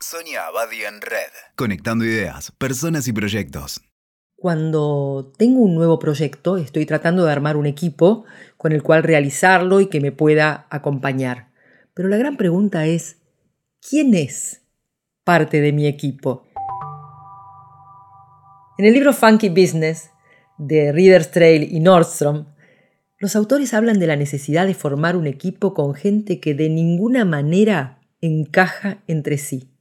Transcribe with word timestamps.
Sonia 0.00 0.46
Abadi 0.46 0.84
en 0.84 1.00
Red. 1.00 1.32
Conectando 1.56 2.04
ideas, 2.04 2.52
personas 2.52 3.08
y 3.08 3.12
proyectos. 3.12 3.80
Cuando 4.36 5.32
tengo 5.36 5.60
un 5.60 5.74
nuevo 5.74 5.98
proyecto, 5.98 6.56
estoy 6.56 6.86
tratando 6.86 7.24
de 7.24 7.32
armar 7.32 7.56
un 7.56 7.66
equipo 7.66 8.24
con 8.56 8.70
el 8.70 8.84
cual 8.84 9.02
realizarlo 9.02 9.80
y 9.80 9.88
que 9.88 10.00
me 10.00 10.12
pueda 10.12 10.68
acompañar. 10.70 11.48
Pero 11.94 12.08
la 12.08 12.16
gran 12.16 12.36
pregunta 12.36 12.86
es, 12.86 13.16
¿quién 13.80 14.14
es 14.14 14.62
parte 15.24 15.60
de 15.60 15.72
mi 15.72 15.88
equipo? 15.88 16.46
En 18.78 18.84
el 18.84 18.94
libro 18.94 19.12
Funky 19.12 19.48
Business 19.48 20.10
de 20.58 20.92
Reader's 20.92 21.32
Trail 21.32 21.74
y 21.74 21.80
Nordstrom, 21.80 22.46
los 23.18 23.34
autores 23.34 23.74
hablan 23.74 23.98
de 23.98 24.06
la 24.06 24.14
necesidad 24.14 24.68
de 24.68 24.74
formar 24.74 25.16
un 25.16 25.26
equipo 25.26 25.74
con 25.74 25.94
gente 25.94 26.38
que 26.38 26.54
de 26.54 26.68
ninguna 26.68 27.24
manera 27.24 27.98
encaja 28.20 29.02
entre 29.08 29.38
sí. 29.38 29.72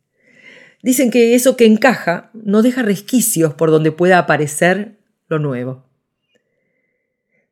Dicen 0.87 1.11
que 1.11 1.35
eso 1.35 1.57
que 1.57 1.65
encaja 1.65 2.29
no 2.31 2.61
deja 2.61 2.81
resquicios 2.81 3.53
por 3.53 3.71
donde 3.71 3.91
pueda 3.91 4.19
aparecer 4.19 4.95
lo 5.27 5.37
nuevo. 5.37 5.83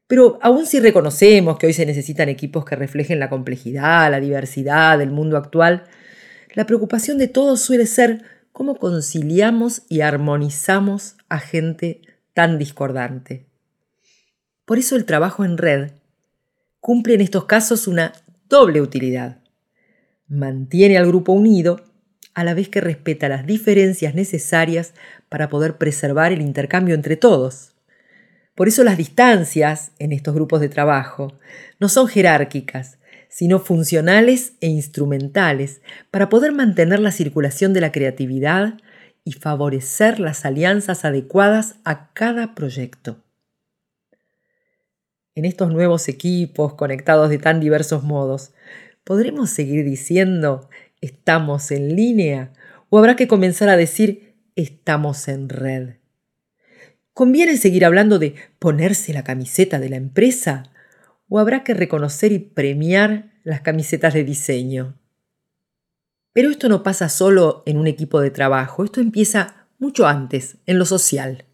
Pero 0.07 0.39
aun 0.41 0.65
si 0.65 0.79
reconocemos 0.79 1.57
que 1.57 1.67
hoy 1.67 1.73
se 1.73 1.85
necesitan 1.85 2.29
equipos 2.29 2.63
que 2.63 2.77
reflejen 2.77 3.19
la 3.19 3.29
complejidad, 3.29 4.09
la 4.09 4.21
diversidad 4.21 4.97
del 4.97 5.11
mundo 5.11 5.35
actual, 5.35 5.83
la 6.53 6.65
preocupación 6.65 7.17
de 7.17 7.27
todos 7.27 7.59
suele 7.59 7.87
ser 7.87 8.23
cómo 8.53 8.77
conciliamos 8.77 9.81
y 9.89 9.99
armonizamos 9.99 11.17
a 11.27 11.39
gente 11.39 11.99
tan 12.33 12.57
discordante. 12.57 13.47
Por 14.63 14.79
eso 14.79 14.95
el 14.95 15.03
trabajo 15.03 15.43
en 15.43 15.57
red 15.57 15.91
cumple 16.79 17.15
en 17.15 17.19
estos 17.19 17.43
casos 17.43 17.85
una 17.85 18.13
doble 18.47 18.79
utilidad. 18.79 19.41
Mantiene 20.25 20.97
al 20.97 21.07
grupo 21.07 21.33
unido 21.33 21.94
a 22.35 22.43
la 22.43 22.53
vez 22.53 22.69
que 22.69 22.81
respeta 22.81 23.29
las 23.29 23.45
diferencias 23.47 24.13
necesarias 24.13 24.93
para 25.29 25.49
poder 25.49 25.77
preservar 25.77 26.31
el 26.31 26.41
intercambio 26.41 26.93
entre 26.93 27.15
todos. 27.15 27.73
Por 28.53 28.67
eso 28.67 28.83
las 28.83 28.97
distancias 28.97 29.91
en 29.99 30.11
estos 30.11 30.35
grupos 30.35 30.61
de 30.61 30.69
trabajo 30.69 31.33
no 31.79 31.89
son 31.89 32.07
jerárquicas, 32.07 32.99
sino 33.29 33.59
funcionales 33.59 34.53
e 34.61 34.67
instrumentales 34.67 35.81
para 36.11 36.29
poder 36.29 36.51
mantener 36.51 36.99
la 36.99 37.11
circulación 37.11 37.73
de 37.73 37.81
la 37.81 37.91
creatividad 37.91 38.75
y 39.25 39.33
favorecer 39.33 40.19
las 40.19 40.45
alianzas 40.45 41.03
adecuadas 41.03 41.75
a 41.83 42.13
cada 42.13 42.53
proyecto. 42.53 43.17
En 45.35 45.43
estos 45.43 45.73
nuevos 45.73 46.07
equipos 46.07 46.75
conectados 46.75 47.29
de 47.29 47.37
tan 47.37 47.59
diversos 47.59 48.03
modos, 48.03 48.53
¿podremos 49.03 49.49
seguir 49.49 49.83
diciendo 49.83 50.69
¿Estamos 51.05 51.69
en 51.69 51.95
línea? 51.95 52.51
¿O 52.89 52.97
habrá 52.97 53.15
que 53.15 53.27
comenzar 53.27 53.69
a 53.69 53.77
decir 53.77 54.33
estamos 54.55 55.27
en 55.27 55.49
red? 55.49 55.97
¿Conviene 57.13 57.57
seguir 57.57 57.85
hablando 57.85 58.17
de 58.17 58.33
ponerse 58.57 59.13
la 59.13 59.23
camiseta 59.23 59.77
de 59.77 59.89
la 59.89 59.97
empresa? 59.97 60.63
¿O 61.29 61.37
habrá 61.37 61.63
que 61.63 61.75
reconocer 61.75 62.31
y 62.31 62.39
premiar 62.39 63.33
las 63.43 63.61
camisetas 63.61 64.15
de 64.15 64.23
diseño? 64.23 64.97
Pero 66.33 66.49
esto 66.49 66.69
no 66.69 66.81
pasa 66.81 67.07
solo 67.07 67.61
en 67.67 67.77
un 67.77 67.85
equipo 67.85 68.19
de 68.19 68.31
trabajo, 68.31 68.83
esto 68.83 68.99
empieza 68.99 69.67
mucho 69.77 70.07
antes, 70.07 70.57
en 70.65 70.79
lo 70.79 70.85
social. 70.85 71.45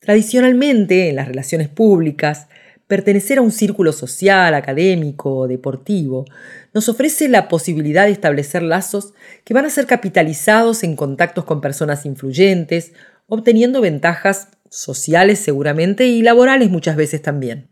Tradicionalmente, 0.00 1.08
en 1.08 1.16
las 1.16 1.28
relaciones 1.28 1.70
públicas, 1.70 2.48
pertenecer 2.86 3.38
a 3.38 3.42
un 3.42 3.50
círculo 3.50 3.92
social, 3.92 4.54
académico 4.54 5.34
o 5.36 5.48
deportivo 5.48 6.24
nos 6.72 6.88
ofrece 6.88 7.28
la 7.28 7.48
posibilidad 7.48 8.06
de 8.06 8.12
establecer 8.12 8.62
lazos 8.62 9.14
que 9.44 9.54
van 9.54 9.64
a 9.64 9.70
ser 9.70 9.86
capitalizados 9.86 10.82
en 10.82 10.96
contactos 10.96 11.44
con 11.44 11.60
personas 11.60 12.04
influyentes, 12.04 12.92
obteniendo 13.26 13.80
ventajas 13.80 14.48
sociales 14.68 15.38
seguramente 15.38 16.06
y 16.06 16.22
laborales 16.22 16.70
muchas 16.70 16.96
veces 16.96 17.22
también. 17.22 17.68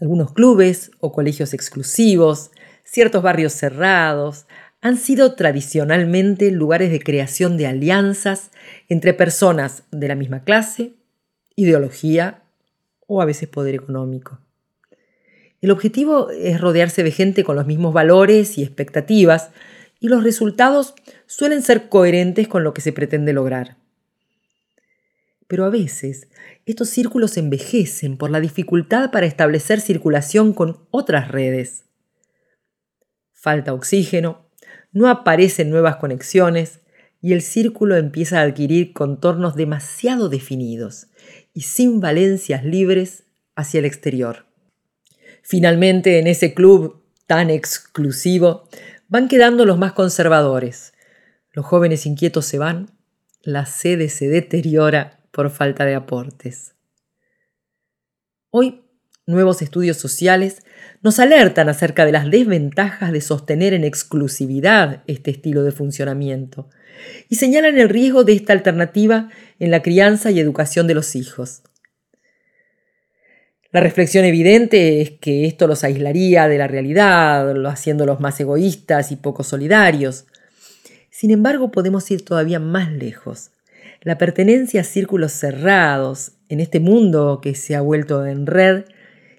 Algunos 0.00 0.32
clubes 0.32 0.92
o 1.00 1.12
colegios 1.12 1.52
exclusivos, 1.52 2.50
ciertos 2.84 3.22
barrios 3.22 3.52
cerrados, 3.52 4.46
han 4.80 4.96
sido 4.96 5.34
tradicionalmente 5.34 6.50
lugares 6.50 6.90
de 6.90 7.00
creación 7.00 7.58
de 7.58 7.66
alianzas 7.66 8.50
entre 8.88 9.12
personas 9.12 9.82
de 9.90 10.08
la 10.08 10.14
misma 10.14 10.42
clase, 10.44 10.94
ideología 11.54 12.39
o 13.12 13.20
a 13.20 13.24
veces 13.24 13.48
poder 13.48 13.74
económico. 13.74 14.38
El 15.60 15.72
objetivo 15.72 16.30
es 16.30 16.60
rodearse 16.60 17.02
de 17.02 17.10
gente 17.10 17.42
con 17.42 17.56
los 17.56 17.66
mismos 17.66 17.92
valores 17.92 18.56
y 18.56 18.62
expectativas 18.62 19.50
y 19.98 20.06
los 20.06 20.22
resultados 20.22 20.94
suelen 21.26 21.62
ser 21.62 21.88
coherentes 21.88 22.46
con 22.46 22.62
lo 22.62 22.72
que 22.72 22.80
se 22.80 22.92
pretende 22.92 23.32
lograr. 23.32 23.76
Pero 25.48 25.64
a 25.64 25.70
veces 25.70 26.28
estos 26.66 26.88
círculos 26.88 27.36
envejecen 27.36 28.16
por 28.16 28.30
la 28.30 28.38
dificultad 28.38 29.10
para 29.10 29.26
establecer 29.26 29.80
circulación 29.80 30.52
con 30.52 30.78
otras 30.92 31.32
redes. 31.32 31.86
Falta 33.32 33.74
oxígeno, 33.74 34.46
no 34.92 35.08
aparecen 35.08 35.68
nuevas 35.68 35.96
conexiones 35.96 36.78
y 37.20 37.32
el 37.32 37.42
círculo 37.42 37.96
empieza 37.96 38.38
a 38.38 38.42
adquirir 38.42 38.92
contornos 38.92 39.56
demasiado 39.56 40.28
definidos 40.28 41.08
y 41.52 41.62
sin 41.62 42.00
valencias 42.00 42.64
libres 42.64 43.24
hacia 43.56 43.78
el 43.78 43.84
exterior. 43.84 44.46
Finalmente, 45.42 46.18
en 46.18 46.26
ese 46.26 46.54
club 46.54 47.02
tan 47.26 47.50
exclusivo, 47.50 48.68
van 49.08 49.28
quedando 49.28 49.64
los 49.64 49.78
más 49.78 49.92
conservadores. 49.92 50.92
Los 51.52 51.66
jóvenes 51.66 52.06
inquietos 52.06 52.46
se 52.46 52.58
van, 52.58 52.90
la 53.42 53.66
sede 53.66 54.08
se 54.08 54.28
deteriora 54.28 55.20
por 55.30 55.50
falta 55.50 55.84
de 55.84 55.94
aportes. 55.94 56.74
Hoy, 58.50 58.82
nuevos 59.30 59.62
estudios 59.62 59.96
sociales 59.96 60.62
nos 61.02 61.18
alertan 61.18 61.68
acerca 61.68 62.04
de 62.04 62.12
las 62.12 62.30
desventajas 62.30 63.12
de 63.12 63.20
sostener 63.20 63.72
en 63.72 63.84
exclusividad 63.84 65.02
este 65.06 65.30
estilo 65.30 65.62
de 65.62 65.72
funcionamiento 65.72 66.68
y 67.28 67.36
señalan 67.36 67.78
el 67.78 67.88
riesgo 67.88 68.24
de 68.24 68.34
esta 68.34 68.52
alternativa 68.52 69.30
en 69.58 69.70
la 69.70 69.82
crianza 69.82 70.30
y 70.30 70.40
educación 70.40 70.86
de 70.86 70.94
los 70.94 71.16
hijos. 71.16 71.62
La 73.72 73.80
reflexión 73.80 74.24
evidente 74.24 75.00
es 75.00 75.12
que 75.12 75.46
esto 75.46 75.68
los 75.68 75.84
aislaría 75.84 76.48
de 76.48 76.58
la 76.58 76.66
realidad, 76.66 77.54
haciéndolos 77.66 78.18
más 78.18 78.40
egoístas 78.40 79.12
y 79.12 79.16
poco 79.16 79.44
solidarios. 79.44 80.26
Sin 81.10 81.30
embargo, 81.30 81.70
podemos 81.70 82.10
ir 82.10 82.24
todavía 82.24 82.58
más 82.58 82.90
lejos. 82.90 83.52
La 84.02 84.18
pertenencia 84.18 84.80
a 84.80 84.84
círculos 84.84 85.32
cerrados, 85.32 86.32
en 86.48 86.58
este 86.58 86.80
mundo 86.80 87.40
que 87.40 87.54
se 87.54 87.76
ha 87.76 87.80
vuelto 87.80 88.26
en 88.26 88.46
red, 88.46 88.84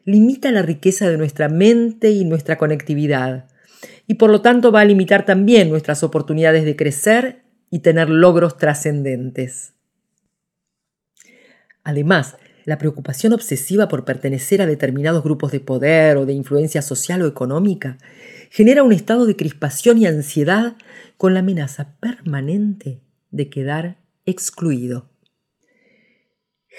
limita 0.05 0.51
la 0.51 0.61
riqueza 0.61 1.09
de 1.09 1.17
nuestra 1.17 1.49
mente 1.49 2.11
y 2.11 2.25
nuestra 2.25 2.57
conectividad, 2.57 3.47
y 4.07 4.15
por 4.15 4.29
lo 4.29 4.41
tanto 4.41 4.71
va 4.71 4.81
a 4.81 4.85
limitar 4.85 5.25
también 5.25 5.69
nuestras 5.69 6.03
oportunidades 6.03 6.65
de 6.65 6.75
crecer 6.75 7.43
y 7.69 7.79
tener 7.79 8.09
logros 8.09 8.57
trascendentes. 8.57 9.73
Además, 11.83 12.37
la 12.65 12.77
preocupación 12.77 13.33
obsesiva 13.33 13.87
por 13.87 14.05
pertenecer 14.05 14.61
a 14.61 14.67
determinados 14.67 15.23
grupos 15.23 15.51
de 15.51 15.59
poder 15.59 16.17
o 16.17 16.25
de 16.25 16.33
influencia 16.33 16.81
social 16.81 17.21
o 17.23 17.27
económica 17.27 17.97
genera 18.51 18.83
un 18.83 18.91
estado 18.91 19.25
de 19.25 19.35
crispación 19.35 19.97
y 19.97 20.05
ansiedad 20.05 20.75
con 21.17 21.33
la 21.33 21.39
amenaza 21.39 21.95
permanente 21.99 23.01
de 23.31 23.49
quedar 23.49 23.97
excluido. 24.25 25.09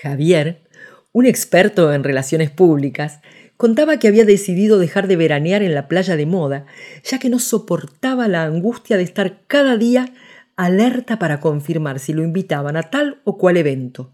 Javier, 0.03 0.69
un 1.13 1.27
experto 1.27 1.93
en 1.93 2.05
relaciones 2.05 2.51
públicas, 2.51 3.21
contaba 3.57 3.99
que 3.99 4.09
había 4.09 4.25
decidido 4.25 4.79
dejar 4.79 5.07
de 5.07 5.17
veranear 5.17 5.63
en 5.63 5.75
la 5.75 5.87
playa 5.87 6.17
de 6.17 6.27
moda, 6.27 6.67
ya 7.05 7.19
que 7.19 7.29
no 7.29 7.39
soportaba 7.39 8.27
la 8.29 8.45
angustia 8.45 8.97
de 8.97 9.05
estar 9.05 9.47
cada 9.47 9.77
día 9.77 10.13
alerta 10.57 11.19
para 11.19 11.41
confirmar 11.41 11.99
si 11.99 12.13
lo 12.13 12.23
invitaban 12.23 12.77
a 12.77 12.91
tal 12.91 13.21
o 13.25 13.39
cual 13.39 13.57
evento. 13.57 14.13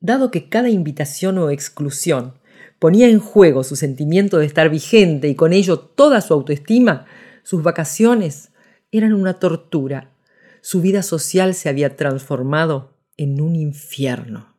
Dado 0.00 0.30
que 0.30 0.48
cada 0.48 0.70
invitación 0.70 1.38
o 1.38 1.50
exclusión 1.50 2.34
ponía 2.78 3.08
en 3.08 3.20
juego 3.20 3.62
su 3.62 3.76
sentimiento 3.76 4.38
de 4.38 4.46
estar 4.46 4.68
vigente 4.68 5.28
y 5.28 5.36
con 5.36 5.52
ello 5.52 5.78
toda 5.78 6.20
su 6.20 6.34
autoestima, 6.34 7.06
sus 7.44 7.62
vacaciones 7.62 8.50
eran 8.90 9.12
una 9.12 9.34
tortura. 9.34 10.10
Su 10.60 10.80
vida 10.80 11.02
social 11.02 11.54
se 11.54 11.68
había 11.68 11.96
transformado 11.96 12.96
en 13.16 13.40
un 13.40 13.54
infierno. 13.54 14.51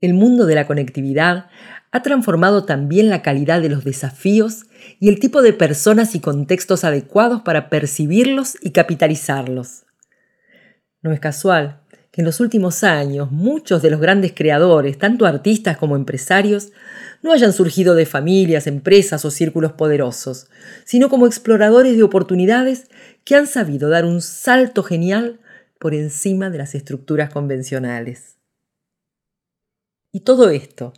El 0.00 0.14
mundo 0.14 0.46
de 0.46 0.54
la 0.54 0.66
conectividad 0.66 1.46
ha 1.92 2.02
transformado 2.02 2.64
también 2.64 3.10
la 3.10 3.20
calidad 3.20 3.60
de 3.60 3.68
los 3.68 3.84
desafíos 3.84 4.64
y 4.98 5.08
el 5.08 5.18
tipo 5.18 5.42
de 5.42 5.52
personas 5.52 6.14
y 6.14 6.20
contextos 6.20 6.84
adecuados 6.84 7.42
para 7.42 7.68
percibirlos 7.68 8.56
y 8.62 8.70
capitalizarlos. 8.70 9.84
No 11.02 11.12
es 11.12 11.20
casual 11.20 11.80
que 12.12 12.22
en 12.22 12.24
los 12.24 12.40
últimos 12.40 12.82
años 12.82 13.30
muchos 13.30 13.82
de 13.82 13.90
los 13.90 14.00
grandes 14.00 14.32
creadores, 14.34 14.98
tanto 14.98 15.26
artistas 15.26 15.76
como 15.76 15.96
empresarios, 15.96 16.72
no 17.22 17.32
hayan 17.32 17.52
surgido 17.52 17.94
de 17.94 18.06
familias, 18.06 18.66
empresas 18.66 19.24
o 19.24 19.30
círculos 19.30 19.72
poderosos, 19.72 20.48
sino 20.84 21.08
como 21.08 21.26
exploradores 21.26 21.96
de 21.96 22.02
oportunidades 22.02 22.88
que 23.24 23.36
han 23.36 23.46
sabido 23.46 23.90
dar 23.90 24.04
un 24.04 24.22
salto 24.22 24.82
genial 24.82 25.40
por 25.78 25.94
encima 25.94 26.50
de 26.50 26.58
las 26.58 26.74
estructuras 26.74 27.30
convencionales. 27.30 28.39
Y 30.12 30.20
todo 30.20 30.50
esto, 30.50 30.92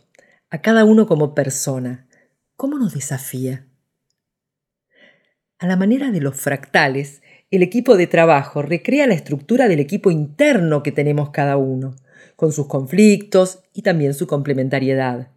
a 0.49 0.63
cada 0.63 0.85
uno 0.85 1.05
como 1.05 1.35
persona, 1.35 2.07
¿cómo 2.55 2.79
nos 2.79 2.95
desafía? 2.95 3.67
A 5.59 5.67
la 5.67 5.75
manera 5.75 6.09
de 6.09 6.19
los 6.19 6.35
fractales, 6.35 7.21
el 7.51 7.61
equipo 7.61 7.95
de 7.95 8.07
trabajo 8.07 8.63
recrea 8.63 9.05
la 9.05 9.13
estructura 9.13 9.67
del 9.67 9.79
equipo 9.79 10.09
interno 10.09 10.81
que 10.81 10.91
tenemos 10.91 11.29
cada 11.29 11.57
uno, 11.57 11.95
con 12.35 12.51
sus 12.51 12.65
conflictos 12.65 13.59
y 13.71 13.83
también 13.83 14.15
su 14.15 14.25
complementariedad. 14.25 15.27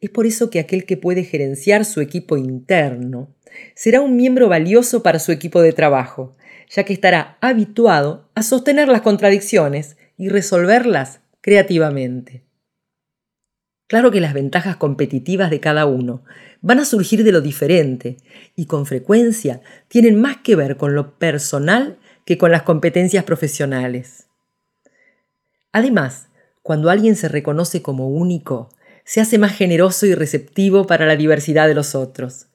Es 0.00 0.08
por 0.08 0.24
eso 0.24 0.48
que 0.48 0.58
aquel 0.58 0.86
que 0.86 0.96
puede 0.96 1.24
gerenciar 1.24 1.84
su 1.84 2.00
equipo 2.00 2.38
interno 2.38 3.34
será 3.74 4.00
un 4.00 4.16
miembro 4.16 4.48
valioso 4.48 5.02
para 5.02 5.18
su 5.18 5.30
equipo 5.30 5.60
de 5.60 5.74
trabajo, 5.74 6.36
ya 6.70 6.84
que 6.84 6.94
estará 6.94 7.36
habituado 7.42 8.30
a 8.34 8.42
sostener 8.42 8.88
las 8.88 9.02
contradicciones 9.02 9.98
y 10.16 10.30
resolverlas 10.30 11.20
creativamente. 11.42 12.44
Claro 13.86 14.10
que 14.10 14.20
las 14.20 14.32
ventajas 14.32 14.76
competitivas 14.76 15.50
de 15.50 15.60
cada 15.60 15.84
uno 15.84 16.24
van 16.62 16.80
a 16.80 16.84
surgir 16.84 17.22
de 17.22 17.32
lo 17.32 17.42
diferente 17.42 18.16
y 18.56 18.66
con 18.66 18.86
frecuencia 18.86 19.60
tienen 19.88 20.20
más 20.20 20.38
que 20.38 20.56
ver 20.56 20.76
con 20.76 20.94
lo 20.94 21.18
personal 21.18 21.98
que 22.24 22.38
con 22.38 22.50
las 22.50 22.62
competencias 22.62 23.24
profesionales. 23.24 24.26
Además, 25.72 26.28
cuando 26.62 26.88
alguien 26.88 27.14
se 27.14 27.28
reconoce 27.28 27.82
como 27.82 28.08
único, 28.08 28.70
se 29.04 29.20
hace 29.20 29.36
más 29.36 29.54
generoso 29.54 30.06
y 30.06 30.14
receptivo 30.14 30.86
para 30.86 31.04
la 31.04 31.16
diversidad 31.16 31.68
de 31.68 31.74
los 31.74 31.94
otros. 31.94 32.46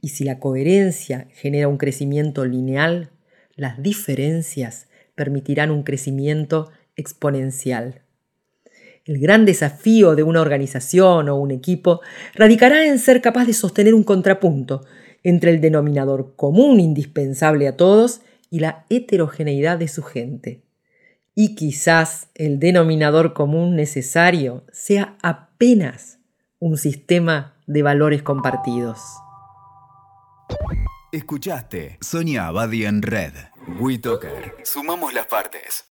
Y 0.00 0.08
si 0.08 0.24
la 0.24 0.38
coherencia 0.38 1.28
genera 1.32 1.68
un 1.68 1.76
crecimiento 1.76 2.46
lineal, 2.46 3.10
las 3.54 3.82
diferencias 3.82 4.88
permitirán 5.14 5.70
un 5.70 5.82
crecimiento 5.82 6.70
exponencial. 6.96 8.00
El 9.10 9.18
gran 9.18 9.44
desafío 9.44 10.14
de 10.14 10.22
una 10.22 10.40
organización 10.40 11.28
o 11.28 11.34
un 11.34 11.50
equipo 11.50 12.00
radicará 12.36 12.86
en 12.86 13.00
ser 13.00 13.20
capaz 13.20 13.44
de 13.44 13.54
sostener 13.54 13.92
un 13.92 14.04
contrapunto 14.04 14.86
entre 15.24 15.50
el 15.50 15.60
denominador 15.60 16.36
común 16.36 16.78
indispensable 16.78 17.66
a 17.66 17.76
todos 17.76 18.20
y 18.50 18.60
la 18.60 18.86
heterogeneidad 18.88 19.78
de 19.78 19.88
su 19.88 20.04
gente. 20.04 20.62
Y 21.34 21.56
quizás 21.56 22.28
el 22.36 22.60
denominador 22.60 23.32
común 23.32 23.74
necesario 23.74 24.62
sea 24.70 25.16
apenas 25.22 26.20
un 26.60 26.76
sistema 26.76 27.56
de 27.66 27.82
valores 27.82 28.22
compartidos. 28.22 29.00
Escuchaste 31.10 31.98
Sonia 32.00 32.46
Abadi 32.46 32.84
en 32.84 33.02
Red. 33.02 33.32
WeToker. 33.80 34.54
Sumamos 34.62 35.12
las 35.12 35.26
partes. 35.26 35.89